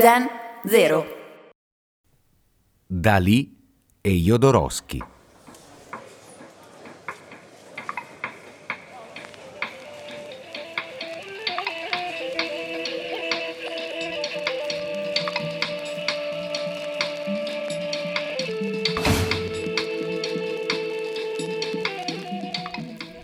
Zen 0.00 0.28
0 0.64 1.06
Dalì 2.86 3.56
e 4.00 4.10
Jodorowsky. 4.10 5.02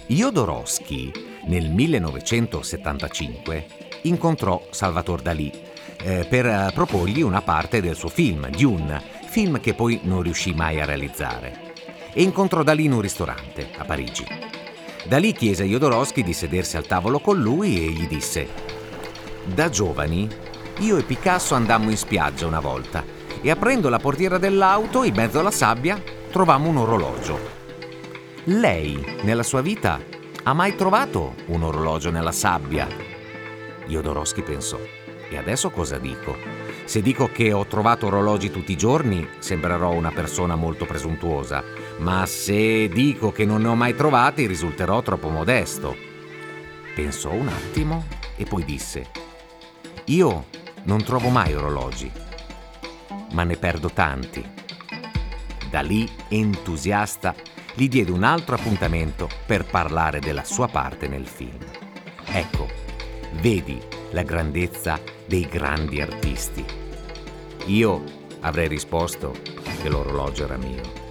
Jodorowsky 0.08 1.12
nel 1.44 1.70
1975 1.70 3.66
incontrò 4.02 4.66
Salvatore 4.70 5.22
Dalì 5.22 5.72
eh, 6.04 6.26
per 6.28 6.46
eh, 6.46 6.70
proporgli 6.74 7.22
una 7.22 7.40
parte 7.40 7.80
del 7.80 7.96
suo 7.96 8.10
film, 8.10 8.48
Dune, 8.50 9.02
film 9.26 9.58
che 9.58 9.72
poi 9.72 10.00
non 10.02 10.20
riuscì 10.20 10.52
mai 10.52 10.78
a 10.80 10.84
realizzare. 10.84 11.72
E 12.12 12.22
incontrò 12.22 12.62
Dalì 12.62 12.84
in 12.84 12.92
un 12.92 13.00
ristorante 13.00 13.70
a 13.78 13.84
Parigi. 13.84 14.24
Dalì 15.06 15.32
chiese 15.32 15.62
a 15.62 15.66
Jodorowsky 15.66 16.22
di 16.22 16.32
sedersi 16.34 16.76
al 16.76 16.86
tavolo 16.86 17.18
con 17.18 17.40
lui 17.40 17.84
e 17.84 17.90
gli 17.90 18.06
disse: 18.06 18.48
Da 19.44 19.68
giovani, 19.70 20.28
io 20.78 20.96
e 20.98 21.02
Picasso 21.02 21.54
andammo 21.54 21.90
in 21.90 21.96
spiaggia 21.96 22.46
una 22.46 22.60
volta 22.60 23.02
e 23.40 23.50
aprendo 23.50 23.88
la 23.88 23.98
portiera 23.98 24.38
dell'auto, 24.38 25.04
in 25.04 25.14
mezzo 25.14 25.40
alla 25.40 25.50
sabbia, 25.50 26.00
trovammo 26.30 26.68
un 26.68 26.76
orologio. 26.76 27.38
Lei, 28.44 29.18
nella 29.22 29.42
sua 29.42 29.62
vita, 29.62 30.00
ha 30.42 30.52
mai 30.52 30.76
trovato 30.76 31.34
un 31.46 31.62
orologio 31.62 32.10
nella 32.10 32.32
sabbia? 32.32 32.86
Jodorowsky 33.86 34.42
pensò. 34.42 34.78
E 35.30 35.36
adesso 35.36 35.70
cosa 35.70 35.98
dico? 35.98 36.36
Se 36.84 37.00
dico 37.00 37.30
che 37.32 37.52
ho 37.52 37.66
trovato 37.66 38.06
orologi 38.06 38.50
tutti 38.50 38.72
i 38.72 38.76
giorni, 38.76 39.26
sembrerò 39.38 39.92
una 39.92 40.10
persona 40.10 40.54
molto 40.54 40.84
presuntuosa, 40.84 41.64
ma 41.98 42.26
se 42.26 42.88
dico 42.88 43.32
che 43.32 43.44
non 43.44 43.62
ne 43.62 43.68
ho 43.68 43.74
mai 43.74 43.94
trovati, 43.94 44.46
risulterò 44.46 45.02
troppo 45.02 45.28
modesto. 45.28 45.96
Pensò 46.94 47.30
un 47.32 47.48
attimo 47.48 48.04
e 48.36 48.44
poi 48.44 48.64
disse, 48.64 49.06
io 50.06 50.46
non 50.84 51.02
trovo 51.02 51.30
mai 51.30 51.54
orologi, 51.54 52.10
ma 53.32 53.42
ne 53.44 53.56
perdo 53.56 53.90
tanti. 53.90 54.46
Da 55.70 55.80
lì, 55.80 56.08
entusiasta, 56.28 57.34
gli 57.72 57.88
diede 57.88 58.12
un 58.12 58.22
altro 58.22 58.54
appuntamento 58.54 59.28
per 59.46 59.64
parlare 59.64 60.20
della 60.20 60.44
sua 60.44 60.68
parte 60.68 61.08
nel 61.08 61.26
film. 61.26 61.58
Ecco, 62.26 62.68
vedi 63.40 63.80
la 64.14 64.22
grandezza 64.22 65.00
dei 65.26 65.44
grandi 65.48 66.00
artisti. 66.00 66.64
Io 67.66 68.02
avrei 68.40 68.68
risposto 68.68 69.32
che 69.82 69.88
l'orologio 69.88 70.44
era 70.44 70.56
mio. 70.56 71.03